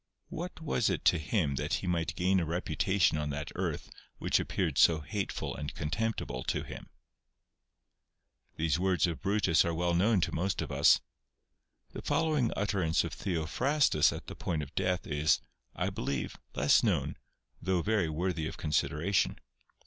[0.29, 4.39] What was it to him that he might gain a reputation on that earth which
[4.39, 6.89] appeared so hateful and contemptible to him?
[8.55, 11.01] These words of Brutus are well known to most of us.
[11.91, 15.39] The following utterance of Theophrastus at the point of death is,
[15.75, 17.15] I believe, less known,
[17.61, 19.37] though very worthy of con sideration.